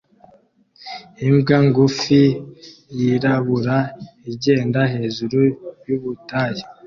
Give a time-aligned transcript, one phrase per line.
[1.27, 2.21] Imbwa ngufi
[2.97, 3.77] yirabura
[4.31, 5.39] igenda hejuru
[5.87, 6.63] yubutayu